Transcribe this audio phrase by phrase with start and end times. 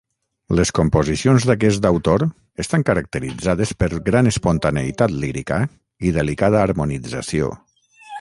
[0.59, 2.23] Les composicions d'aquest autor
[2.63, 5.59] estan caracteritzades per gran espontaneïtat lírica
[6.11, 7.51] i delicada harmonització.